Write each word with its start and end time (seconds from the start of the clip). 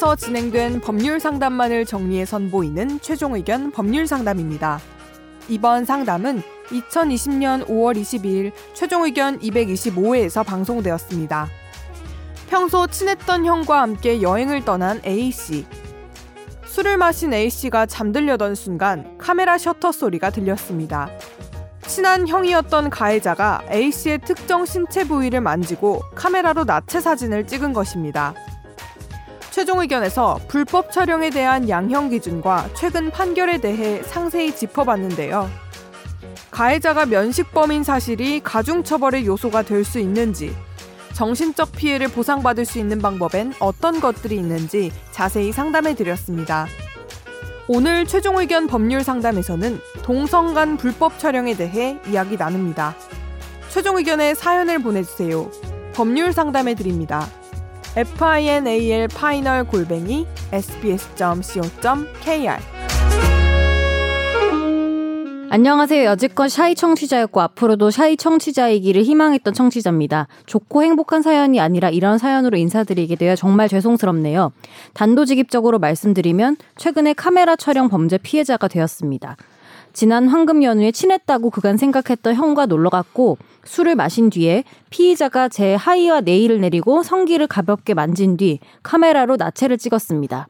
법원에서 0.00 0.16
진행된 0.16 0.80
법률 0.80 1.20
상담만을 1.20 1.84
정리해 1.84 2.24
선보이는 2.24 3.00
최종 3.00 3.34
의견 3.34 3.70
법률 3.70 4.06
상담입니다. 4.06 4.80
이번 5.48 5.84
상담은 5.84 6.42
2020년 6.68 7.66
5월 7.66 8.00
22일 8.00 8.52
최종 8.72 9.04
의견 9.04 9.38
225회에서 9.38 10.44
방송되었습니다. 10.44 11.48
평소 12.48 12.86
친했던 12.86 13.44
형과 13.44 13.82
함께 13.82 14.22
여행을 14.22 14.64
떠난 14.64 15.00
A씨. 15.04 15.66
술을 16.64 16.96
마신 16.96 17.34
A씨가 17.34 17.86
잠들려던 17.86 18.54
순간 18.54 19.18
카메라 19.18 19.58
셔터 19.58 19.92
소리가 19.92 20.30
들렸습니다. 20.30 21.10
친한 21.86 22.26
형이었던 22.26 22.88
가해자가 22.88 23.62
A씨의 23.70 24.20
특정 24.24 24.64
신체 24.64 25.04
부위를 25.04 25.42
만지고 25.42 26.00
카메라로 26.14 26.64
나체 26.64 27.00
사진을 27.00 27.46
찍은 27.46 27.74
것입니다. 27.74 28.34
최종 29.50 29.80
의견에서 29.80 30.38
불법 30.48 30.92
촬영에 30.92 31.30
대한 31.30 31.68
양형 31.68 32.10
기준과 32.10 32.70
최근 32.74 33.10
판결에 33.10 33.60
대해 33.60 34.02
상세히 34.04 34.54
짚어봤는데요. 34.54 35.50
가해자가 36.50 37.06
면식범인 37.06 37.84
사실이 37.84 38.40
가중처벌의 38.44 39.26
요소가 39.26 39.62
될 39.62 39.84
수 39.84 39.98
있는지, 39.98 40.54
정신적 41.14 41.72
피해를 41.72 42.08
보상받을 42.08 42.64
수 42.64 42.78
있는 42.78 42.98
방법엔 43.00 43.54
어떤 43.58 44.00
것들이 44.00 44.36
있는지 44.36 44.92
자세히 45.10 45.52
상담해 45.52 45.94
드렸습니다. 45.94 46.66
오늘 47.66 48.06
최종 48.06 48.38
의견 48.38 48.66
법률 48.66 49.02
상담에서는 49.04 49.80
동성 50.02 50.54
간 50.54 50.76
불법 50.76 51.18
촬영에 51.18 51.54
대해 51.54 51.98
이야기 52.08 52.36
나눕니다. 52.36 52.94
최종 53.68 53.96
의견에 53.98 54.34
사연을 54.34 54.80
보내주세요. 54.80 55.50
법률 55.92 56.32
상담해 56.32 56.74
드립니다. 56.74 57.28
Final 57.96 59.08
final 59.08 59.64
골뱅이 59.64 60.26
sbs.co.kr 60.52 61.70
안녕하세요. 65.52 66.04
여지껏 66.04 66.48
샤이 66.48 66.76
청취자였고 66.76 67.40
앞으로도 67.40 67.90
샤이 67.90 68.16
청취자이기를 68.16 69.02
희망했던 69.02 69.52
청취자입니다. 69.52 70.28
좋고 70.46 70.84
행복한 70.84 71.22
사연이 71.22 71.58
아니라 71.58 71.90
이런 71.90 72.18
사연으로 72.18 72.56
인사드리게 72.56 73.16
되어 73.16 73.34
정말 73.34 73.68
죄송스럽네요. 73.68 74.52
단도직입적으로 74.94 75.80
말씀드리면 75.80 76.56
최근에 76.76 77.14
카메라 77.14 77.56
촬영 77.56 77.88
범죄 77.88 78.16
피해자가 78.16 78.68
되었습니다. 78.68 79.36
지난 79.92 80.28
황금 80.28 80.62
연휴에 80.62 80.92
친했다고 80.92 81.50
그간 81.50 81.76
생각했던 81.76 82.34
형과 82.34 82.66
놀러 82.66 82.90
갔고 82.90 83.38
술을 83.64 83.94
마신 83.94 84.30
뒤에 84.30 84.64
피의자가 84.90 85.48
제 85.48 85.74
하의와 85.74 86.22
네일을 86.22 86.60
내리고 86.60 87.02
성기를 87.02 87.46
가볍게 87.46 87.94
만진 87.94 88.36
뒤 88.36 88.60
카메라로 88.82 89.36
나체를 89.36 89.78
찍었습니다. 89.78 90.46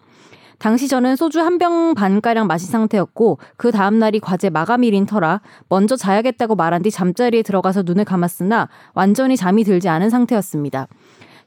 당시 0.59 0.89
저는 0.89 1.17
소주 1.17 1.41
한 1.41 1.57
병 1.57 1.95
반가량 1.95 2.47
마신 2.47 2.71
상태였고 2.71 3.39
그 3.57 3.73
다음 3.73 3.99
날이 3.99 4.21
과제 4.21 4.51
마감일인 4.51 5.07
터라 5.07 5.41
먼저 5.69 5.97
자야겠다고 5.97 6.55
말한 6.55 6.83
뒤 6.83 6.91
잠자리에 6.91 7.43
들어가서 7.43 7.83
눈을 7.83 8.05
감았으나 8.05 8.69
완전히 8.93 9.37
잠이 9.39 9.65
들지 9.65 9.89
않은 9.89 10.11
상태였습니다. 10.11 10.87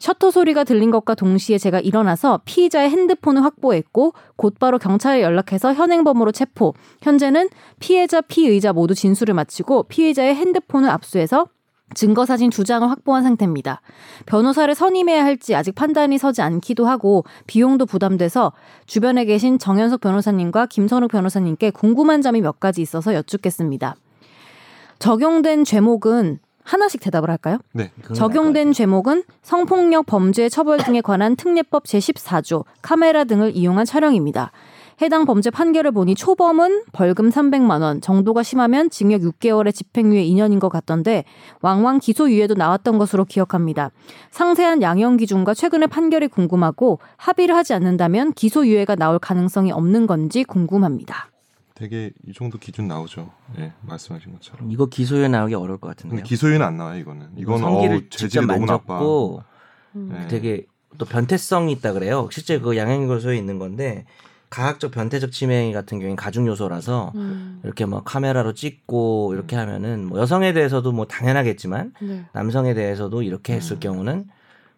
셔터 0.04 0.32
소리가 0.32 0.66
들린 0.66 0.92
것과 0.92 1.16
동시에 1.16 1.58
제가 1.58 1.80
일어나서 1.80 2.42
피의자의 2.44 2.90
핸드폰을 2.90 3.42
확보했고 3.46 4.14
곧바로 4.36 4.78
경찰에 4.78 5.22
연락해서 5.22 5.74
현행범으로 5.74 6.34
체포. 6.34 6.74
현재는 7.02 7.48
피해자, 7.80 8.20
피의자 8.20 8.74
모두 8.74 8.96
진술을 8.96 9.34
마치고 9.34 9.84
피의자의 9.84 10.36
핸드폰을 10.36 10.90
압수해서 10.90 11.48
증거 11.96 12.26
사진 12.26 12.50
두 12.50 12.66
장을 12.66 12.90
확보한 12.90 13.24
상태입니다. 13.24 13.80
변호사를 14.26 14.76
선임해야 14.76 15.24
할지 15.24 15.56
아직 15.56 15.74
판단이 15.74 16.18
서지 16.18 16.42
않기도 16.42 16.86
하고 16.86 17.24
비용도 17.48 17.86
부담돼서 17.86 18.52
주변에 18.86 19.24
계신 19.24 19.58
정현석 19.58 20.02
변호사님과 20.02 20.66
김선욱 20.66 21.12
변호사님께 21.12 21.70
궁금한 21.70 22.22
점이 22.22 22.42
몇 22.42 22.60
가지 22.60 22.82
있어서 22.82 23.14
여쭙겠습니다. 23.14 23.96
적용된 25.00 25.64
죄목은 25.64 26.40
하나씩 26.64 27.02
대답을 27.02 27.30
할까요? 27.30 27.58
네. 27.74 27.92
적용된 28.14 28.74
죄목은 28.74 29.24
성폭력 29.42 30.06
범죄 30.06 30.50
처벌 30.50 30.78
등에 30.78 31.02
관한 31.02 31.36
특례법 31.36 31.84
제14조 31.84 32.66
카메라 32.82 33.24
등을 33.24 33.56
이용한 33.56 33.86
촬영입니다. 33.86 34.52
해당 35.02 35.26
범죄 35.26 35.50
판결을 35.50 35.92
보니 35.92 36.16
초범은 36.16 36.84
벌금 36.94 37.30
300만 37.30 37.82
원, 37.82 38.00
정도가 38.00 38.44
심하면 38.44 38.90
징역 38.90 39.22
6개월의 39.22 39.74
집행유예 39.74 40.24
2년인 40.24 40.60
것 40.60 40.70
같던데 40.70 41.26
왕왕 41.62 42.00
기소유예도 42.00 42.54
나왔던 42.54 43.00
것으로 43.00 43.26
기억합니다. 43.26 43.92
상세한 44.32 44.82
양형 44.82 45.18
기준과 45.18 45.56
최근의 45.56 45.88
판결이 45.88 46.28
궁금하고 46.28 47.00
합의를 47.18 47.56
하지 47.56 47.74
않는다면 47.74 48.34
기소유예가 48.34 48.96
나올 48.96 49.20
가능성이 49.20 49.72
없는 49.72 50.08
건지 50.08 50.44
궁금합니다. 50.44 51.33
되게 51.76 52.12
이 52.28 52.34
정도 52.34 52.58
기준 52.60 52.88
나오죠. 52.88 53.32
예, 53.58 53.74
말씀하신 53.82 54.34
것처럼. 54.34 54.72
이거 54.72 54.86
기소유예 54.86 55.28
나오기 55.28 55.56
어려울 55.56 55.80
것 55.80 55.88
같은데요. 55.90 56.18
근데 56.18 56.28
기소유예는 56.28 56.66
안 56.66 56.78
나와요, 56.78 57.00
이거는. 57.00 57.30
이건 57.36 57.60
성기를 57.60 57.96
어우, 57.96 58.02
직접 58.04 58.18
재질이 58.20 58.46
너무 58.46 58.66
나빠. 58.66 58.94
만졌고 58.94 59.44
네. 59.94 60.28
되게 60.28 60.66
또 60.98 61.06
변태성이 61.06 61.72
있다 61.74 61.94
그래요. 61.94 62.30
실제 62.32 62.60
그 62.60 62.78
양형 62.78 63.10
요소에 63.10 63.36
있는 63.38 63.58
건데 63.58 64.06
가학적 64.52 64.92
변태적 64.92 65.32
치매 65.32 65.72
같은 65.72 65.98
경우엔 65.98 66.16
가중 66.16 66.46
요소라서 66.46 67.12
음, 67.16 67.60
이렇게 67.64 67.86
뭐 67.86 68.04
카메라로 68.04 68.54
찍고 68.54 69.34
이렇게 69.34 69.56
하면은 69.56 70.06
뭐 70.06 70.20
여성에 70.20 70.54
대해서도 70.54 70.92
뭐 70.92 71.06
당연하겠지만 71.08 71.94
네. 72.02 72.26
남성에 72.34 72.76
대해서도 72.76 73.24
이렇게 73.24 73.54
했을 73.54 73.80
경우는 73.80 74.26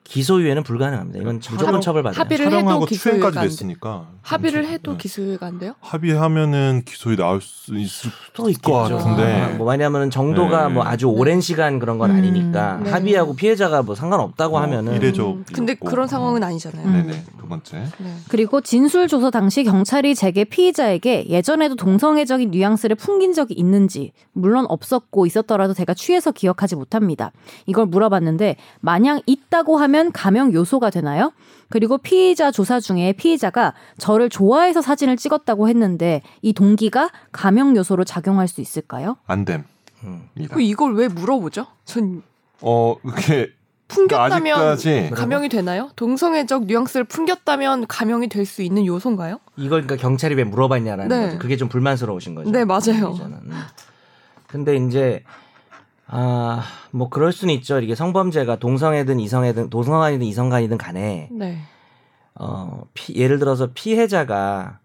기소유예는 0.05 0.63
불가능합니다. 0.63 1.19
이건 1.19 1.35
무조건 1.37 1.57
촬영- 1.65 1.81
처벌받아요. 1.81 2.19
합의를 2.21 2.45
해도 2.45 2.55
촬영하고 2.57 2.85
기소유예가 2.85 3.19
추행까지 3.31 3.39
안 3.39 3.43
돼. 3.43 3.49
됐으니까. 3.49 4.07
합의를 4.21 4.63
좀- 4.63 4.71
해도 4.71 4.91
네. 4.91 4.97
기소유예가 4.99 5.45
안 5.47 5.59
돼요? 5.59 5.73
합의하면은 5.81 6.83
기소에 6.85 7.15
나올 7.15 7.41
수 7.41 7.75
있을 7.77 8.11
또것 8.33 8.51
있겠죠. 8.51 8.71
같은데. 8.97 9.55
뭐 9.57 9.67
왜냐하면 9.69 10.09
정도가 10.11 10.67
네. 10.67 10.73
뭐 10.75 10.83
아주 10.85 11.07
오랜 11.07 11.41
시간 11.41 11.79
그런 11.79 11.97
건 11.97 12.11
음, 12.11 12.15
아니니까 12.17 12.79
네. 12.83 12.91
합의하고 12.91 13.35
피해자가 13.35 13.81
뭐 13.81 13.95
상관없다고 13.95 14.57
어, 14.57 14.61
하면은 14.61 14.93
이래저 14.95 15.25
음, 15.31 15.45
근데. 15.51 15.73
그런 15.73 16.07
상황은 16.07 16.43
아니잖아요. 16.43 16.85
음. 16.87 16.91
네네. 17.07 17.23
두 17.39 17.47
번째. 17.47 17.77
네. 17.97 18.13
그리고 18.29 18.61
진술 18.61 19.07
조서 19.07 19.31
당시 19.31 19.63
경찰이 19.63 20.13
제게 20.13 20.43
피의자에게 20.43 21.27
예전에도 21.29 21.75
동성애적인 21.75 22.51
뉘앙스를 22.51 22.95
풍긴 22.95 23.33
적이 23.33 23.55
있는지 23.55 24.11
물론 24.33 24.65
없었고 24.69 25.25
있었더라도 25.25 25.73
제가 25.73 25.93
취해서 25.95 26.31
기억하지 26.31 26.75
못합니다. 26.75 27.31
이걸 27.65 27.87
물어봤는데 27.87 28.55
마냥 28.81 29.19
있다고 29.25 29.77
하면 29.77 29.94
감형 30.11 30.53
요소가 30.53 30.89
되나요? 30.89 31.31
그리고 31.69 31.97
피의자 31.97 32.51
조사 32.51 32.79
중에 32.79 33.13
피의자가 33.13 33.73
저를 33.97 34.29
좋아해서 34.29 34.81
사진을 34.81 35.17
찍었다고 35.17 35.67
했는데 35.69 36.21
이 36.41 36.53
동기가 36.53 37.09
감형 37.31 37.75
요소로 37.75 38.03
작용할 38.03 38.47
수 38.47 38.61
있을까요? 38.61 39.17
안 39.25 39.45
됨. 39.45 39.63
그 40.51 40.61
이걸 40.61 40.93
왜 40.95 41.07
물어보죠? 41.07 41.65
전 41.85 42.21
어, 42.61 42.95
그게 43.01 43.49
풍겼다면 43.87 44.59
아직까지 44.59 45.11
감형이 45.15 45.49
되나요? 45.49 45.89
동성애적 45.95 46.65
뉘앙스를 46.65 47.05
풍겼다면 47.05 47.87
감형이 47.87 48.27
될 48.29 48.45
수 48.45 48.61
있는 48.61 48.85
요소인가요? 48.85 49.39
이걸 49.57 49.81
그러니까 49.83 49.95
경찰이 49.95 50.35
왜 50.35 50.43
물어봤냐라는 50.43 51.07
네. 51.07 51.25
거죠. 51.27 51.39
그게 51.39 51.57
좀 51.57 51.69
불만스러우신 51.69 52.35
거죠. 52.35 52.51
네, 52.51 52.65
맞아요. 52.65 52.81
피해자는. 53.13 53.33
음. 53.45 53.51
근데 54.47 54.75
이제 54.75 55.23
아, 56.07 56.63
뭐 56.91 57.09
그럴 57.09 57.31
수는 57.31 57.53
있죠. 57.55 57.79
이게 57.79 57.95
성범죄가 57.95 58.57
동성애든 58.57 59.19
이성애든 59.19 59.69
동성간이든 59.69 60.25
이성간이든 60.25 60.77
간에 60.77 61.29
네. 61.31 61.59
어, 62.35 62.83
피, 62.93 63.15
예를 63.15 63.39
들어서 63.39 63.69
피해자가 63.73 64.79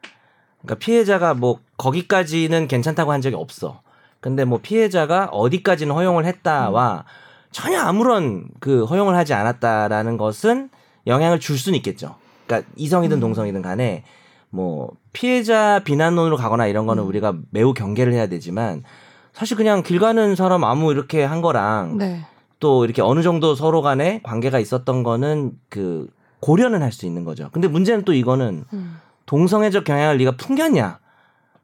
그러니까 0.63 0.79
피해자가 0.79 1.35
뭐 1.35 1.61
거기까지는 1.77 2.69
괜찮다고 2.69 3.13
한 3.13 3.21
적이 3.21 3.37
없어. 3.37 3.83
근데 4.21 4.45
뭐 4.45 4.61
피해자가 4.63 5.27
어디까지는 5.33 5.95
허용을 5.95 6.27
했다와 6.27 7.05
전혀 7.51 7.81
아무런 7.81 8.49
그 8.61 8.85
허용을 8.85 9.17
하지 9.17 9.35
않았다라는 9.35 10.17
것은 10.17 10.71
영향을 11.07 11.41
줄 11.41 11.59
수는 11.59 11.77
있겠죠. 11.79 12.17
그러니까 12.47 12.71
이성이든 12.77 13.19
음. 13.19 13.21
동성이든 13.21 13.63
간에 13.63 14.05
뭐 14.51 14.91
피해자 15.13 15.81
비난론으로 15.85 16.37
가거나 16.37 16.67
이런 16.67 16.87
거는 16.87 17.05
음. 17.05 17.09
우리가 17.09 17.35
매우 17.51 17.73
경계를 17.73 18.13
해야 18.13 18.27
되지만 18.27 18.85
사실 19.33 19.57
그냥 19.57 19.83
길 19.83 19.99
가는 19.99 20.35
사람 20.37 20.65
아무 20.65 20.93
이렇게 20.93 21.23
한 21.25 21.41
거랑 21.41 21.99
네. 21.99 22.25
또 22.59 22.85
이렇게 22.85 23.01
어느 23.03 23.23
정도 23.23 23.55
서로 23.55 23.81
간에 23.83 24.21
관계가 24.23 24.59
있었던 24.59 25.03
거는 25.03 25.53
그 25.69 26.09
고려는 26.41 26.83
할 26.83 26.93
수 26.93 27.07
있는 27.07 27.25
거죠. 27.25 27.49
근데 27.53 27.69
문제는 27.69 28.05
또 28.05 28.13
이거는 28.13 28.65
음. 28.73 29.01
동성애적 29.27 29.85
경향을 29.85 30.19
네가 30.19 30.33
풍겼냐? 30.33 30.99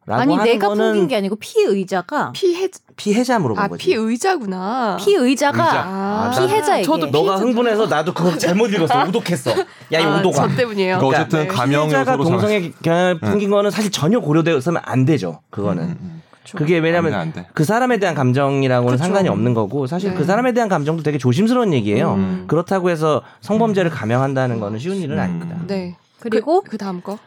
라고 0.08 0.22
아니 0.22 0.34
하는 0.36 0.52
내가 0.52 0.68
거는 0.68 0.84
풍긴 0.92 1.08
게 1.08 1.16
아니고 1.16 1.34
피의자가 1.36 2.30
피해 2.32 2.68
피해자 2.94 3.40
물어본 3.40 3.60
아 3.64 3.66
거지. 3.66 3.82
피의자구나. 3.84 4.96
피의자가 5.00 5.64
의자. 5.66 5.82
아, 5.84 6.30
피해자에게 6.46 6.84
저도 6.86 7.06
너가 7.06 7.32
피해자- 7.34 7.44
흥분해서 7.44 7.86
나도 7.86 8.14
그거 8.14 8.38
잘못 8.38 8.72
읽었어. 8.72 9.02
우독했어. 9.08 9.50
야, 9.92 9.98
이 9.98 10.04
아, 10.04 10.18
우독아. 10.20 10.48
저 10.48 10.54
때문이에요. 10.56 10.98
그러니까 10.98 11.20
어쨌든 11.22 11.40
네. 11.40 11.46
감형 11.48 11.88
피해자가 11.88 12.16
동성애 12.22 12.70
경향을 12.82 13.18
풍긴 13.18 13.50
거는 13.50 13.72
사실 13.72 13.90
전혀 13.90 14.20
고려되어서는 14.20 14.80
안 14.84 15.04
되죠. 15.04 15.40
그거는. 15.50 15.82
음, 15.82 15.98
음. 16.00 16.22
그게 16.54 16.78
왜냐면 16.78 17.14
안 17.14 17.32
돼, 17.32 17.40
안 17.40 17.44
돼. 17.46 17.50
그 17.54 17.64
사람에 17.64 17.98
대한 17.98 18.14
감정이랑고는 18.14 18.96
그쵸. 18.96 19.04
상관이 19.04 19.28
없는 19.28 19.54
거고 19.54 19.86
사실 19.86 20.10
네. 20.10 20.16
그 20.16 20.24
사람에 20.24 20.52
대한 20.52 20.68
감정도 20.68 21.02
되게 21.02 21.18
조심스러운 21.18 21.72
얘기예요. 21.72 22.14
음. 22.14 22.44
그렇다고 22.46 22.90
해서 22.90 23.22
성범죄를 23.40 23.90
감형한다는 23.90 24.60
거는 24.60 24.78
쉬운 24.78 24.96
일은 24.96 25.16
음. 25.16 25.20
아닙니다. 25.20 25.56
네. 25.66 25.96
그리고 26.20 26.60
그, 26.62 26.70
그 26.70 26.78
다음 26.78 27.00
거. 27.02 27.18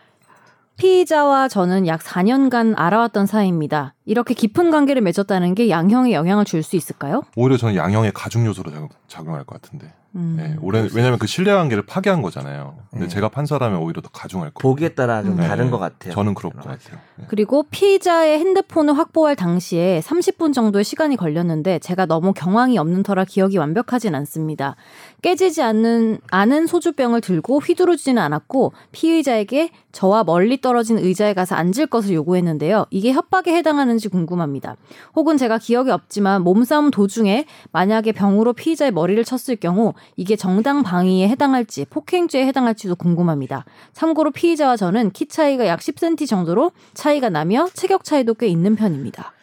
피의자와 0.78 1.50
저는 1.50 1.88
약 1.88 2.00
4년간 2.00 2.74
알아왔던 2.78 3.26
사이입니다. 3.26 3.96
이렇게 4.06 4.34
깊은 4.34 4.72
관계를 4.72 5.02
맺었다는 5.02 5.54
게 5.54 5.70
양형에 5.70 6.14
영향을 6.14 6.46
줄 6.46 6.64
수 6.64 6.78
있을까요? 6.78 7.24
오히려 7.36 7.58
저는 7.58 7.76
양형의 7.76 8.12
가중 8.14 8.46
요소로 8.46 8.72
작용, 8.72 8.88
작용할 9.10 9.44
것 9.44 9.62
같은데. 9.62 9.92
음. 10.16 10.36
네, 10.38 10.56
올해 10.62 10.88
왜냐하면 10.94 11.20
그 11.20 11.28
신뢰 11.28 11.54
관계를 11.54 11.86
파괴한 11.86 12.22
거잖아요. 12.22 12.76
근데 12.90 13.06
네. 13.06 13.10
제가 13.10 13.30
판사라면 13.30 13.80
오히려 13.80 14.02
더 14.02 14.10
가중할 14.10 14.50
거. 14.52 14.60
보기에 14.60 14.90
따라 14.90 15.22
좀 15.22 15.34
음. 15.34 15.38
다른 15.38 15.70
것 15.70 15.78
같아요. 15.78 16.14
저는 16.14 16.34
그럴 16.34 16.52
것. 16.52 16.64
같아요. 16.64 16.98
네. 17.18 17.26
그리고 17.28 17.64
피의자의 17.70 18.40
핸드폰을 18.40 18.98
확보할 18.98 19.36
당시에 19.36 20.02
30분 20.04 20.54
정도의 20.54 20.84
시간이 20.84 21.16
걸렸는데 21.16 21.80
제가 21.80 22.08
너무 22.08 22.34
경황이 22.34 22.78
없는 22.80 23.04
터라 23.04 23.26
기억이 23.26 23.58
완벽하진 23.58 24.16
않습니다. 24.16 24.76
깨지지 25.22 25.62
않는 25.62 26.20
않은 26.32 26.66
소주병을 26.66 27.22
들고 27.22 27.60
휘두르지는 27.60 28.22
않았고 28.22 28.74
피의자에게 28.92 29.70
저와 29.92 30.24
멀리 30.24 30.62
떨어진 30.62 30.98
의자에 30.98 31.34
가서 31.34 31.56
앉을 31.56 31.88
것을 31.88 32.14
요구했는데요. 32.14 32.86
이게 32.90 33.12
협박에 33.12 33.54
해당하는지 33.56 34.08
궁금합니다. 34.10 34.76
혹은 35.16 35.38
제가 35.38 35.58
기억이 35.58 35.92
없지만 35.92 36.44
몸싸움 36.44 36.90
도중에 36.92 37.46
만약에 37.72 38.12
병으로 38.12 38.54
피의자의 38.54 38.92
머리를 38.92 39.24
쳤을 39.24 39.56
경우 39.56 39.94
이게 40.16 40.36
정당 40.36 40.84
방위에 40.84 41.28
해당할지 41.28 41.86
폭행죄에 41.90 42.46
해당할지도 42.48 42.96
궁금합니다. 42.96 43.66
참고로 43.94 44.32
피의자와 44.32 44.78
저는 44.78 45.12
키 45.12 45.28
차이가 45.28 45.68
약 45.68 45.80
10cm 45.80 46.28
정도로 46.28 46.72
차이가 46.94 47.30
나며 47.30 47.68
체격 47.74 48.04
차이도 48.04 48.36
꽤 48.36 48.48
있는 48.48 48.76
편입니다. 48.76 49.34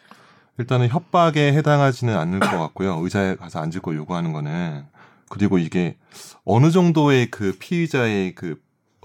일단은 0.59 0.87
협박에 0.89 1.53
해당하지는 1.53 2.17
않을 2.17 2.39
것 2.39 2.57
같고요. 2.57 2.99
의자에 3.01 3.35
가서 3.35 3.59
앉을 3.59 3.81
걸 3.81 3.95
요구하는 3.95 4.33
거는 4.33 4.85
그리고 5.29 5.57
이게 5.57 5.97
어느 6.45 6.71
정도의 6.71 7.29
그 7.29 7.55
피의자의 7.59 8.33
그 8.33 8.59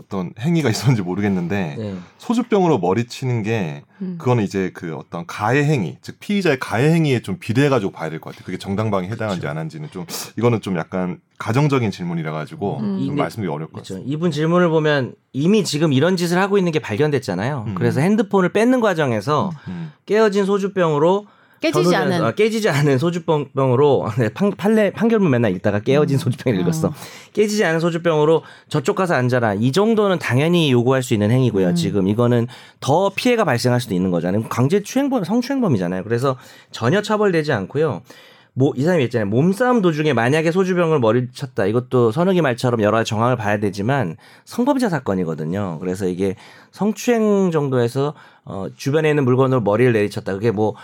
어떤 0.05 0.33
행위가 0.39 0.71
있었는지 0.71 1.03
모르겠는데 1.03 1.77
네. 1.79 1.95
소주병으로 2.19 2.79
머리 2.79 3.07
치는 3.07 3.43
게 3.43 3.83
음. 4.01 4.17
그거는 4.19 4.45
이제 4.45 4.71
그 4.75 4.95
어떤 4.97 5.27
가해 5.27 5.65
행위, 5.65 5.97
즉 6.03 6.17
피의자의 6.21 6.59
가해 6.59 6.91
행위에 6.93 7.21
좀 7.21 7.37
비례해 7.39 7.69
가지고 7.69 7.93
봐야 7.93 8.11
될 8.11 8.21
것 8.21 8.31
같아요. 8.31 8.45
그게 8.45 8.59
정당방위 8.59 9.09
해당하는지 9.09 9.47
안 9.47 9.57
하는지는 9.57 9.91
좀 9.91 10.05
이거는 10.37 10.61
좀 10.61 10.77
약간 10.77 11.19
가정적인 11.39 11.91
질문이라 11.91 12.33
가지고 12.33 12.79
음. 12.81 13.05
좀 13.07 13.17
말씀드리기 13.17 13.51
어려울 13.53 13.67
것 13.67 13.73
그렇죠. 13.75 13.95
같습니다. 13.95 14.13
이분 14.13 14.31
질문을 14.31 14.69
보면 14.69 15.15
이미 15.33 15.65
지금 15.65 15.93
이런 15.93 16.17
짓을 16.17 16.39
하고 16.39 16.59
있는 16.59 16.73
게 16.73 16.79
발견됐잖아요. 16.79 17.65
음. 17.69 17.75
그래서 17.75 18.01
핸드폰을 18.01 18.51
뺏는 18.53 18.81
과정에서 18.81 19.51
음. 19.69 19.93
깨어진 20.07 20.45
소주병으로 20.45 21.27
깨지지 21.63 21.95
않은 21.95 22.25
아, 22.25 22.33
깨지지 22.33 22.69
않은 22.69 22.99
소주병으로 22.99 24.09
네, 24.19 24.29
판, 24.29 24.51
판례 24.51 24.91
판결문 24.91 25.31
맨날 25.31 25.53
읽다가 25.53 25.79
깨어진 25.81 26.17
음. 26.17 26.19
소주병 26.19 26.57
읽었어. 26.57 26.89
음. 26.89 26.93
깨지지 27.33 27.65
않은 27.65 27.81
소주병으로 27.81 28.43
저쪽 28.69 28.97
가서 28.97 29.15
앉아라. 29.15 29.55
이 29.55 29.71
정도는 29.71 30.19
당연히 30.19 30.73
요구할 30.73 31.03
수 31.03 31.15
있는 31.15 31.31
행위고요. 31.31 31.69
음. 31.69 31.75
지금 31.75 32.09
이거는 32.09 32.49
더 32.81 33.11
피해가 33.15 33.45
발생할 33.45 33.81
수도 33.81 33.95
있는 33.95 34.11
거잖아요. 34.11 34.43
강제 34.49 34.83
추행범, 34.83 35.25
성추행범이잖아요. 35.25 36.03
그래서 36.03 36.37
전혀 36.73 37.01
처벌되지 37.01 37.53
않고요. 37.53 38.03
뭐, 38.55 38.73
이 38.77 38.83
사람이 38.83 39.05
있잖아요. 39.05 39.29
몸싸움 39.31 39.81
도중에 39.81 40.13
만약에 40.13 40.51
소주병을 40.51 40.99
머리 40.99 41.31
쳤다. 41.33 41.65
이것도 41.65 42.13
선욱이 42.13 42.43
말처럼 42.43 42.83
여러 42.83 42.99
가지 42.99 43.09
정황을 43.09 43.37
봐야 43.37 43.59
되지만 43.59 44.17
성범죄 44.45 44.91
사건이거든요. 44.91 45.79
그래서 45.81 46.07
이게 46.07 46.37
성추행 46.71 47.51
정도에서 47.51 48.13
어, 48.45 48.67
주변에 48.77 49.09
있는 49.09 49.25
물건으로 49.25 49.63
머리를 49.63 49.93
내리쳤다. 49.95 50.35
그게 50.35 50.51
뭐 50.51 50.75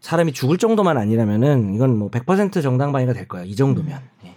사람이 0.00 0.32
죽을 0.32 0.58
정도만 0.58 0.96
아니라면은 0.96 1.74
이건 1.74 1.98
뭐 1.98 2.10
100% 2.10 2.62
정당방위가 2.62 3.12
될 3.12 3.28
거야. 3.28 3.44
이 3.44 3.54
정도면. 3.54 4.00
예. 4.24 4.34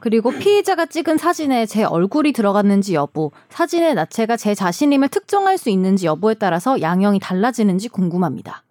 그리고 0.00 0.30
피의자가 0.30 0.86
찍은 0.86 1.18
사진에 1.18 1.66
제 1.66 1.84
얼굴이 1.84 2.32
들어갔는지 2.32 2.94
여부, 2.94 3.30
사진의 3.50 3.94
나체가 3.94 4.36
제 4.36 4.54
자신임을 4.54 5.08
특정할 5.08 5.58
수 5.58 5.68
있는지 5.68 6.06
여부에 6.06 6.34
따라서 6.34 6.80
양형이 6.80 7.18
달라지는지 7.18 7.88
궁금합니다. 7.88 8.62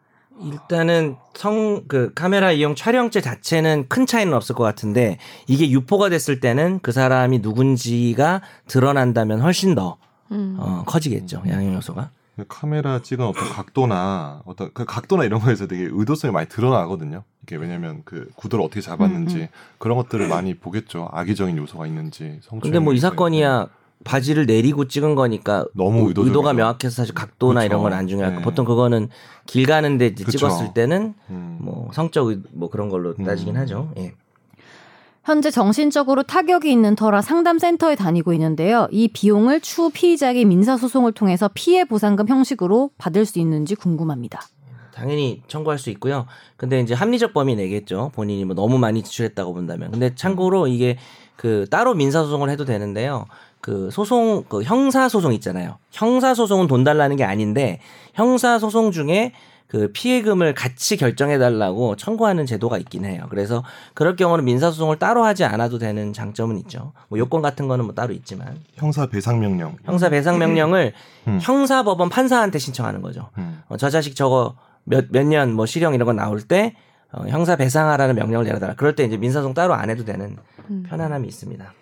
일단은 0.41 1.15
성 1.33 1.83
그 1.87 2.11
카메라 2.13 2.51
이용 2.51 2.75
촬영죄 2.75 3.21
자체는 3.21 3.85
큰 3.87 4.05
차이는 4.05 4.33
없을 4.33 4.55
것 4.55 4.63
같은데 4.63 5.17
이게 5.47 5.69
유포가 5.69 6.09
됐을 6.09 6.39
때는 6.39 6.79
그 6.81 6.91
사람이 6.91 7.39
누군지가 7.39 8.41
드러난다면 8.67 9.41
훨씬 9.41 9.75
더 9.75 9.97
음. 10.31 10.57
어, 10.59 10.83
커지겠죠 10.85 11.43
양형 11.47 11.75
요소가. 11.75 12.09
카메라 12.47 13.01
찍은 13.01 13.25
어떤 13.25 13.47
각도나 13.49 14.41
어떤 14.45 14.71
그 14.73 14.83
각도나 14.85 15.23
이런 15.23 15.39
거에서 15.39 15.67
되게 15.67 15.87
의도성이 15.91 16.33
많이 16.33 16.47
드러나거든요. 16.49 17.23
이게 17.43 17.55
왜냐면 17.55 18.01
그 18.05 18.29
구도를 18.35 18.65
어떻게 18.65 18.81
잡았는지 18.81 19.35
음, 19.35 19.41
음. 19.43 19.47
그런 19.77 19.97
것들을 19.97 20.27
많이 20.27 20.53
보겠죠. 20.55 21.09
악의적인 21.11 21.57
요소가 21.57 21.87
있는지 21.87 22.39
성추행. 22.41 22.61
근데 22.61 22.79
뭐 22.79 22.93
이 22.93 22.99
사건이야 22.99 23.67
바지를 24.03 24.45
내리고 24.45 24.87
찍은 24.87 25.15
거니까 25.15 25.65
너무 25.73 25.99
의- 25.99 26.07
의도적이죠. 26.09 26.29
의도가 26.29 26.53
명확해서 26.53 26.93
사실 26.93 27.13
각도나 27.15 27.61
그렇죠. 27.61 27.65
이런 27.67 27.81
건 27.81 27.93
안 27.93 28.07
중요하고 28.07 28.37
네. 28.37 28.41
보통 28.43 28.65
그거는 28.65 29.07
길 29.45 29.65
가는데 29.65 30.13
그쵸. 30.13 30.31
찍었을 30.31 30.73
때는 30.73 31.13
음. 31.29 31.57
뭐 31.61 31.89
성적 31.93 32.27
의- 32.27 32.41
뭐 32.51 32.69
그런 32.69 32.89
걸로 32.89 33.13
따지긴 33.15 33.55
음. 33.55 33.61
하죠. 33.61 33.93
예. 33.97 34.13
현재 35.25 35.49
정신적으로 35.49 36.21
타격이 36.21 36.71
있는 36.71 36.95
터라 36.95 37.23
상담센터에 37.23 37.95
다니고 37.95 38.31
있는데요. 38.33 38.87
이 38.91 39.07
비용을 39.07 39.59
추후 39.59 39.89
피의자에게 39.89 40.45
민사소송을 40.45 41.13
통해서 41.13 41.49
피해 41.51 41.83
보상금 41.83 42.27
형식으로 42.27 42.91
받을 42.99 43.25
수 43.25 43.39
있는지 43.39 43.73
궁금합니다. 43.73 44.41
당연히 44.93 45.41
청구할 45.47 45.79
수 45.79 45.89
있고요. 45.89 46.27
근데 46.57 46.79
이제 46.79 46.93
합리적 46.93 47.33
범위 47.33 47.55
내겠죠. 47.55 48.11
본인이 48.13 48.45
뭐 48.45 48.55
너무 48.55 48.77
많이 48.77 49.01
지출했다고 49.01 49.53
본다면. 49.55 49.89
근데 49.89 50.13
참고로 50.13 50.67
이게 50.67 50.97
그 51.35 51.65
따로 51.71 51.95
민사소송을 51.95 52.51
해도 52.51 52.63
되는데요. 52.63 53.25
그 53.61 53.89
소송 53.91 54.43
그 54.47 54.61
형사 54.61 55.09
소송 55.09 55.33
있잖아요. 55.33 55.79
형사 55.89 56.35
소송은 56.35 56.67
돈 56.67 56.83
달라는 56.83 57.15
게 57.15 57.23
아닌데 57.23 57.79
형사 58.13 58.59
소송 58.59 58.91
중에 58.91 59.33
그 59.67 59.91
피해금을 59.91 60.53
같이 60.53 60.95
결정해 60.95 61.37
달라고 61.37 61.95
청구하는 61.95 62.45
제도가 62.45 62.77
있긴 62.77 63.03
해요. 63.05 63.25
그래서 63.29 63.63
그럴 63.93 64.15
경우는 64.15 64.45
민사 64.45 64.69
소송을 64.71 64.99
따로 64.99 65.23
하지 65.25 65.43
않아도 65.43 65.79
되는 65.79 66.13
장점은 66.13 66.57
있죠. 66.59 66.93
뭐 67.09 67.17
요건 67.19 67.41
같은 67.41 67.67
거는 67.67 67.85
뭐 67.85 67.93
따로 67.93 68.13
있지만 68.13 68.59
형사 68.75 69.07
배상 69.07 69.39
명령. 69.39 69.75
형사 69.83 70.09
배상 70.09 70.37
명령을 70.37 70.93
음. 71.27 71.39
형사 71.41 71.83
법원 71.83 72.09
판사한테 72.09 72.59
신청하는 72.59 73.01
거죠. 73.01 73.29
음. 73.37 73.61
어, 73.67 73.77
저 73.77 73.89
자식 73.89 74.15
저거 74.15 74.55
몇 74.83 75.05
몇 75.11 75.25
년 75.25 75.53
뭐 75.53 75.65
실형 75.65 75.93
이런 75.95 76.05
거 76.05 76.13
나올 76.13 76.41
때 76.41 76.75
어, 77.11 77.25
형사 77.27 77.55
배상하라는 77.55 78.15
명령을 78.15 78.45
내려달라. 78.45 78.75
그럴 78.75 78.95
때 78.95 79.03
이제 79.03 79.17
민사소송 79.17 79.53
따로 79.55 79.73
안 79.73 79.89
해도 79.89 80.05
되는 80.05 80.37
음. 80.69 80.83
편안함이 80.87 81.27
있습니다. 81.27 81.73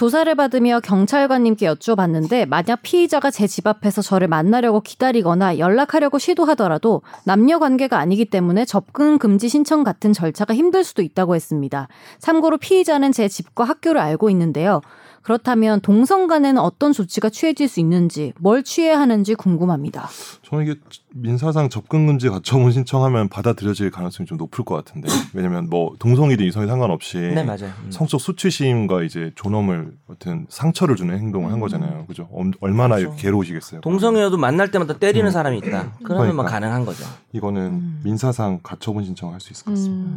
조사를 0.00 0.34
받으며 0.34 0.80
경찰관님께 0.80 1.66
여쭤봤는데 1.66 2.48
만약 2.48 2.80
피의자가 2.80 3.30
제 3.30 3.46
집 3.46 3.66
앞에서 3.66 4.00
저를 4.00 4.28
만나려고 4.28 4.80
기다리거나 4.80 5.58
연락하려고 5.58 6.18
시도하더라도 6.18 7.02
남녀 7.24 7.58
관계가 7.58 7.98
아니기 7.98 8.24
때문에 8.24 8.64
접근 8.64 9.18
금지 9.18 9.50
신청 9.50 9.84
같은 9.84 10.14
절차가 10.14 10.54
힘들 10.54 10.84
수도 10.84 11.02
있다고 11.02 11.34
했습니다. 11.34 11.88
참고로 12.18 12.56
피의자는 12.56 13.12
제 13.12 13.28
집과 13.28 13.64
학교를 13.64 14.00
알고 14.00 14.30
있는데요. 14.30 14.80
그렇다면 15.22 15.80
동성 15.80 16.26
간에는 16.26 16.60
어떤 16.60 16.92
조치가 16.92 17.28
취해질 17.28 17.68
수 17.68 17.78
있는지, 17.80 18.32
뭘 18.38 18.62
취해야 18.62 18.98
하는지 18.98 19.34
궁금합니다. 19.34 20.08
저는 20.42 20.64
이게 20.66 20.80
민사상 21.14 21.68
접근 21.68 22.06
금지 22.06 22.28
가처분 22.28 22.72
신청하면 22.72 23.28
받아들여질 23.28 23.90
가능성이 23.90 24.26
좀 24.26 24.38
높을 24.38 24.64
것 24.64 24.74
같은데. 24.76 25.08
왜냐면 25.34 25.68
뭐 25.68 25.94
동성이든 25.98 26.46
이성이 26.46 26.66
상관없이 26.66 27.18
네 27.18 27.44
맞아요. 27.44 27.70
음. 27.84 27.90
성적 27.90 28.20
수치심과 28.20 29.02
이제 29.02 29.32
존엄을 29.36 29.92
어떤 30.08 30.46
상처를 30.48 30.96
주는 30.96 31.16
행동을 31.18 31.52
한 31.52 31.60
거잖아요. 31.60 32.06
그죠? 32.06 32.28
엄- 32.32 32.52
얼마나 32.60 32.96
음. 32.96 33.00
그렇죠. 33.02 33.16
괴로우시겠어요. 33.16 33.80
동성이어도 33.82 34.38
만날 34.38 34.70
때마다 34.70 34.98
때리는 34.98 35.26
음. 35.28 35.30
사람이 35.30 35.58
있다. 35.58 35.92
그러면 36.02 36.26
뭐 36.34 36.44
그러니까. 36.44 36.44
가능한 36.50 36.84
거죠. 36.86 37.04
이거는 37.32 37.62
음. 37.62 38.00
민사상 38.04 38.60
가처분 38.62 39.04
신청할 39.04 39.40
수 39.40 39.52
있을 39.52 39.64
것 39.66 39.72
같습니다. 39.72 40.10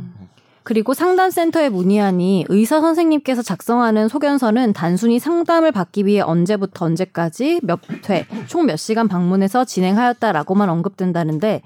음. 0.64 0.74
그리고 0.74 0.94
상담센터에 0.94 1.70
문의하니 1.70 2.46
의사 2.50 2.80
선생님께서 2.82 3.42
작성하는 3.42 4.08
소견서는 4.08 4.74
단순히 4.74 5.20
상담을 5.20 5.72
받기 5.72 6.06
위해 6.06 6.22
언제부터 6.22 6.86
언제까지 6.86 7.60
몇 7.64 7.80
회, 8.10 8.26
총 8.48 8.66
몇 8.66 8.78
시간 8.78 9.08
방문해서 9.08 9.66
진행하였다라고만 9.66 10.70
언급된다는데 10.70 11.62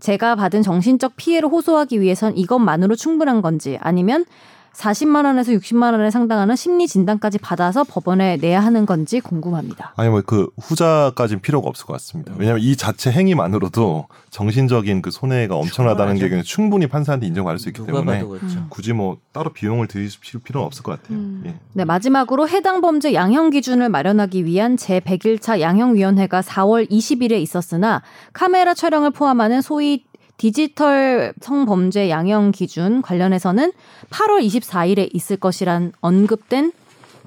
제가 0.00 0.34
받은 0.36 0.62
정신적 0.62 1.16
피해를 1.16 1.48
호소하기 1.48 2.00
위해선 2.00 2.36
이것만으로 2.36 2.94
충분한 2.96 3.40
건지 3.40 3.78
아니면 3.80 4.24
40만 4.74 5.24
원에서 5.26 5.52
60만 5.52 5.92
원에 5.92 6.10
상당하는 6.10 6.56
심리 6.56 6.88
진단까지 6.88 7.38
받아서 7.38 7.84
법원에 7.84 8.38
내야 8.38 8.60
하는 8.60 8.86
건지 8.86 9.20
궁금합니다. 9.20 9.92
아니 9.96 10.08
뭐 10.08 10.22
그 10.24 10.48
후자까지는 10.60 11.42
필요가 11.42 11.68
없을 11.68 11.84
것 11.84 11.92
같습니다. 11.94 12.32
왜냐하면 12.38 12.62
이 12.64 12.74
자체 12.76 13.10
행위만으로도 13.10 14.06
정신적인 14.30 15.02
그 15.02 15.10
손해가 15.10 15.56
엄청나다는 15.56 16.16
게. 16.16 16.28
그냥 16.28 16.42
충분히 16.42 16.86
판사한테 16.86 17.26
인정받을 17.26 17.58
수 17.58 17.68
있기 17.68 17.84
때문에 17.84 18.24
그렇죠. 18.24 18.46
음. 18.46 18.66
굳이 18.70 18.92
뭐 18.92 19.18
따로 19.32 19.52
비용을 19.52 19.88
들이실 19.88 20.40
필요는 20.42 20.66
없을 20.66 20.82
것 20.82 20.92
같아요. 20.92 21.18
음. 21.18 21.42
예. 21.46 21.54
네, 21.74 21.84
마지막으로 21.84 22.48
해당 22.48 22.80
범죄 22.80 23.12
양형 23.12 23.50
기준을 23.50 23.88
마련하기 23.90 24.44
위한 24.46 24.76
제 24.76 25.00
100일차 25.00 25.60
양형위원회가 25.60 26.40
4월 26.40 26.88
20일에 26.90 27.32
있었으나 27.42 28.02
카메라 28.32 28.72
촬영을 28.72 29.10
포함하는 29.10 29.60
소위 29.60 30.04
디지털 30.42 31.32
성범죄 31.40 32.10
양형 32.10 32.50
기준 32.50 33.00
관련해서는 33.00 33.72
8월 34.10 34.44
24일에 34.44 35.08
있을 35.14 35.36
것이란 35.36 35.92
언급된 36.00 36.72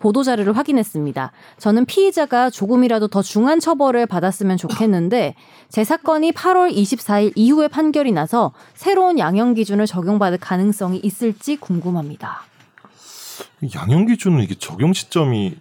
보도 0.02 0.22
자료를 0.22 0.58
확인했습니다. 0.58 1.32
저는 1.58 1.86
피의자가 1.86 2.50
조금이라도 2.50 3.08
더 3.08 3.22
중한 3.22 3.62
처벌을 3.62 4.06
받았으면 4.06 4.58
좋겠는데 4.58 5.36
제 5.70 5.86
사건이 5.86 6.34
8월 6.34 6.76
24일 6.76 7.32
이후에 7.36 7.70
판결이 7.70 8.12
나서 8.12 8.52
새로운 8.74 9.18
양형 9.18 9.54
기준을 9.54 9.86
적용받을 9.86 10.38
가능성이 10.38 11.00
있을지 11.02 11.56
궁금합니다. 11.56 12.42
양형 13.76 14.08
기준은 14.08 14.44
이게 14.44 14.56
적용 14.56 14.92
시점이 14.92 15.56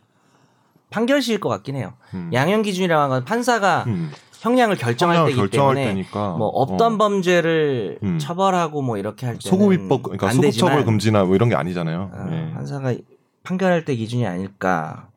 판결시일 0.90 1.38
것 1.38 1.50
같긴 1.50 1.76
해요. 1.76 1.92
음. 2.14 2.30
양형 2.32 2.62
기준이라고 2.62 3.00
하는 3.00 3.14
건 3.14 3.25
판사가 3.25 3.84
음. 3.87 4.11
형량을 4.44 4.76
결정할 4.76 5.16
형량을 5.16 5.30
때이기 5.30 5.40
결정할 5.40 5.74
때문에 5.74 5.94
때니까 5.94 6.36
뭐 6.36 6.48
없던 6.48 6.94
어. 6.94 6.98
범죄를 6.98 7.98
음. 8.02 8.18
처벌하고 8.18 8.82
뭐 8.82 8.98
이렇게 8.98 9.24
할 9.24 9.38
때는 9.38 9.40
소급입법 9.40 10.02
그러니까 10.02 10.28
안 10.28 10.34
소급처벌 10.34 10.84
금지나 10.84 11.24
뭐 11.24 11.34
이런 11.34 11.48
게 11.48 11.54
아니잖아요. 11.54 12.10
어, 12.12 12.28
예. 12.30 12.52
판사가 12.52 12.94
판결할 13.42 13.86
때 13.86 13.96
기준이 13.96 14.26
아닐까. 14.26 15.08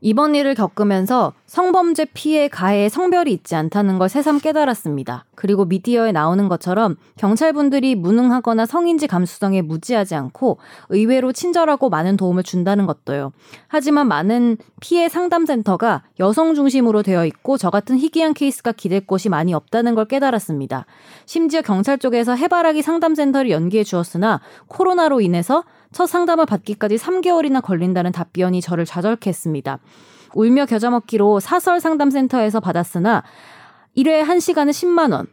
이번 0.00 0.34
일을 0.34 0.54
겪으면서 0.54 1.32
성범죄 1.46 2.06
피해 2.12 2.48
가해에 2.48 2.88
성별이 2.88 3.32
있지 3.32 3.54
않다는 3.54 3.98
걸 3.98 4.08
새삼 4.08 4.40
깨달았습니다. 4.40 5.24
그리고 5.34 5.64
미디어에 5.64 6.12
나오는 6.12 6.48
것처럼 6.48 6.96
경찰분들이 7.16 7.94
무능하거나 7.94 8.66
성인지 8.66 9.06
감수성에 9.06 9.62
무지하지 9.62 10.14
않고 10.14 10.58
의외로 10.88 11.32
친절하고 11.32 11.88
많은 11.88 12.16
도움을 12.16 12.42
준다는 12.42 12.86
것도요. 12.86 13.32
하지만 13.68 14.08
많은 14.08 14.56
피해 14.80 15.08
상담센터가 15.08 16.02
여성 16.20 16.54
중심으로 16.54 17.02
되어 17.02 17.26
있고 17.26 17.58
저 17.58 17.70
같은 17.70 17.96
희귀한 17.96 18.34
케이스가 18.34 18.72
기댈 18.72 19.06
곳이 19.06 19.28
많이 19.28 19.54
없다는 19.54 19.94
걸 19.94 20.06
깨달았습니다. 20.06 20.86
심지어 21.26 21.62
경찰 21.62 21.98
쪽에서 21.98 22.34
해바라기 22.34 22.82
상담센터를 22.82 23.50
연기해 23.50 23.84
주었으나 23.84 24.40
코로나로 24.68 25.20
인해서 25.20 25.64
첫 25.92 26.06
상담을 26.06 26.46
받기까지 26.46 26.96
3개월이나 26.96 27.62
걸린다는 27.62 28.12
답변이 28.12 28.60
저를 28.60 28.84
좌절케 28.84 29.28
했습니다. 29.30 29.78
울며 30.34 30.66
겨자 30.66 30.90
먹기로 30.90 31.40
사설 31.40 31.80
상담센터에서 31.80 32.60
받았으나 32.60 33.22
1회 33.96 34.24
1시간은 34.24 34.70
10만 34.70 35.12
원. 35.12 35.26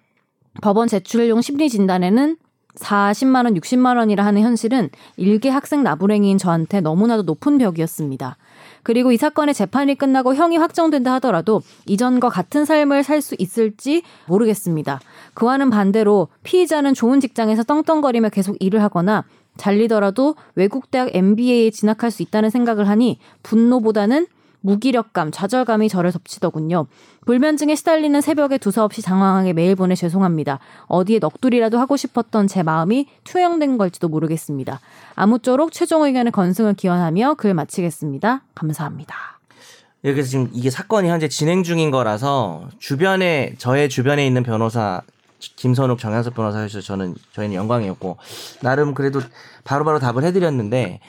법원 0.61 0.87
제출용 0.87 1.41
심리 1.41 1.67
진단에는 1.69 2.37
40만 2.75 3.45
원, 3.45 3.53
60만 3.55 3.97
원이라 3.97 4.25
하는 4.25 4.41
현실은 4.41 4.89
일개 5.17 5.49
학생 5.49 5.83
나부랭이인 5.83 6.37
저한테 6.37 6.81
너무나도 6.81 7.23
높은 7.23 7.57
벽이었습니다. 7.57 8.37
그리고 8.81 9.11
이 9.11 9.17
사건의 9.17 9.53
재판이 9.53 9.95
끝나고 9.95 10.33
형이 10.35 10.57
확정된다 10.57 11.13
하더라도 11.13 11.61
이전과 11.85 12.29
같은 12.29 12.65
삶을 12.65 13.03
살 13.03 13.21
수 13.21 13.35
있을지 13.37 14.03
모르겠습니다. 14.27 14.99
그와는 15.33 15.69
반대로 15.69 16.29
피의자는 16.43 16.93
좋은 16.93 17.19
직장에서 17.19 17.63
떵떵거리며 17.63 18.29
계속 18.29 18.57
일을 18.59 18.81
하거나 18.81 19.23
잘리더라도 19.57 20.35
외국 20.55 20.91
대학 20.91 21.09
MBA에 21.13 21.69
진학할 21.71 22.11
수 22.11 22.21
있다는 22.21 22.49
생각을 22.49 22.87
하니 22.87 23.19
분노보다는 23.43 24.27
무기력감, 24.63 25.31
좌절감이 25.31 25.89
저를 25.89 26.11
덮치더군요. 26.11 26.87
불면증에 27.25 27.75
시달리는 27.75 28.19
새벽에 28.21 28.57
두서없이 28.57 29.01
장황하게 29.01 29.53
메일 29.53 29.75
보내 29.75 29.93
죄송합니다. 29.93 30.59
어디에 30.87 31.19
넋두리라도 31.19 31.77
하고 31.79 31.97
싶었던 31.97 32.47
제 32.47 32.63
마음이 32.63 33.07
투영된 33.25 33.77
걸지도 33.77 34.07
모르겠습니다. 34.07 34.79
아무쪼록 35.15 35.71
최종 35.71 36.03
의견의 36.03 36.31
건승을 36.31 36.75
기원하며 36.75 37.35
글 37.35 37.53
마치겠습니다. 37.53 38.43
감사합니다. 38.55 39.15
예, 40.05 40.13
그래서 40.13 40.29
지금 40.29 40.49
이게 40.53 40.69
사건이 40.69 41.09
현재 41.09 41.27
진행 41.27 41.63
중인 41.63 41.91
거라서 41.91 42.67
주변에 42.79 43.55
저의 43.57 43.89
주변에 43.89 44.25
있는 44.25 44.43
변호사 44.43 45.01
김선욱 45.55 45.99
정현석 45.99 46.33
변호사 46.35 46.59
해서 46.59 46.81
저는 46.81 47.15
저희는 47.33 47.55
영광이었고 47.55 48.17
나름 48.61 48.93
그래도 48.93 49.21
바로 49.63 49.85
바로 49.85 49.99
답을 49.99 50.23
해드렸는데 50.23 50.99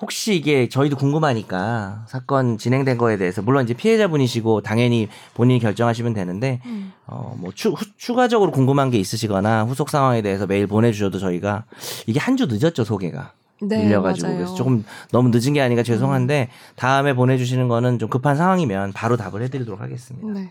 혹시 0.00 0.34
이게 0.34 0.68
저희도 0.68 0.96
궁금하니까 0.96 2.04
사건 2.08 2.58
진행된 2.58 2.98
거에 2.98 3.16
대해서 3.16 3.42
물론 3.42 3.64
이제 3.64 3.74
피해자분이시고 3.74 4.62
당연히 4.62 5.08
본인이 5.34 5.60
결정하시면 5.60 6.14
되는데 6.14 6.60
어뭐 7.06 7.52
추가적으로 7.96 8.50
궁금한 8.50 8.90
게 8.90 8.98
있으시거나 8.98 9.64
후속 9.64 9.90
상황에 9.90 10.22
대해서 10.22 10.46
메일 10.46 10.66
보내주셔도 10.66 11.18
저희가 11.18 11.64
이게 12.06 12.18
한 12.18 12.36
주 12.36 12.46
늦었죠 12.46 12.84
소개가 12.84 13.32
네, 13.62 13.84
밀려가지고 13.84 14.26
맞아요. 14.26 14.38
그래서 14.38 14.54
조금 14.54 14.84
너무 15.12 15.28
늦은 15.28 15.52
게 15.52 15.60
아닌가 15.60 15.82
죄송한데 15.82 16.48
다음에 16.76 17.12
보내주시는 17.12 17.68
거는 17.68 17.98
좀 17.98 18.08
급한 18.08 18.34
상황이면 18.36 18.92
바로 18.94 19.18
답을 19.18 19.42
해드리도록 19.42 19.82
하겠습니다. 19.82 20.26
네. 20.32 20.50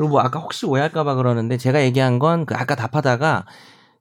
그리고 0.00 0.12
뭐 0.12 0.20
아까 0.22 0.40
혹시 0.40 0.64
오해할까봐 0.64 1.14
그러는데 1.16 1.58
제가 1.58 1.82
얘기한 1.82 2.18
건 2.18 2.46
그 2.46 2.54
아까 2.54 2.74
답하다가 2.74 3.44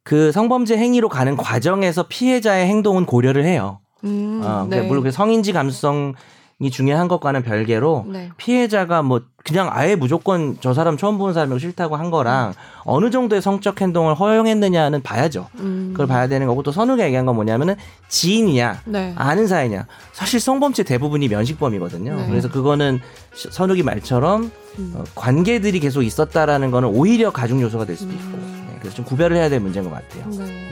그 0.04 0.32
성범죄 0.32 0.78
행위로 0.78 1.10
가는 1.10 1.36
과정에서 1.36 2.08
피해자의 2.08 2.68
행동은 2.68 3.06
고려를 3.06 3.44
해요. 3.44 3.82
음, 4.06 4.40
어, 4.42 4.64
네. 4.64 4.70
그러니까 4.70 4.88
물론 4.88 5.04
그 5.04 5.12
성인지 5.12 5.52
감수성 5.52 6.14
이 6.62 6.70
중요한 6.70 7.08
것과는 7.08 7.44
별개로 7.44 8.06
네. 8.10 8.32
피해자가 8.36 9.02
뭐 9.02 9.22
그냥 9.46 9.70
아예 9.72 9.96
무조건 9.96 10.58
저 10.60 10.74
사람 10.74 10.98
처음 10.98 11.18
보는 11.18 11.34
사람이고 11.34 11.58
싫다고 11.58 11.96
한 11.96 12.12
거랑 12.12 12.54
어느 12.84 13.10
정도의 13.10 13.42
성적 13.42 13.80
행동을 13.80 14.14
허용했느냐는 14.14 15.02
봐야죠. 15.02 15.48
음. 15.60 15.92
그걸 15.94 16.08
봐야 16.08 16.28
되는 16.28 16.48
거고 16.48 16.62
또 16.62 16.74
선우가 16.74 17.06
얘기한 17.06 17.26
건 17.26 17.36
뭐냐면은 17.36 17.76
지인이냐 18.10 18.82
네. 18.86 19.14
아는 19.16 19.48
사이냐 19.48 19.88
사실 20.12 20.42
성범죄 20.42 20.84
대부분이 20.84 21.30
면식범이거든요. 21.30 22.16
네. 22.18 22.28
그래서 22.28 22.50
그거는 22.50 23.00
시- 23.34 23.48
선욱이 23.50 23.82
말처럼 23.82 24.52
음. 24.80 24.94
어, 24.98 25.04
관계들이 25.16 25.80
계속 25.80 26.04
있었다라는 26.04 26.72
거는 26.72 26.90
오히려 26.90 27.32
가중 27.32 27.62
요소가 27.62 27.86
될 27.86 27.96
수도 27.96 28.12
있고 28.12 28.38
음. 28.38 28.66
네, 28.70 28.76
그래서 28.82 28.98
좀 28.98 29.06
구별을 29.06 29.38
해야 29.38 29.48
될 29.48 29.62
문제인 29.62 29.90
것 29.90 29.92
같아요. 29.96 30.30
네. 30.32 30.72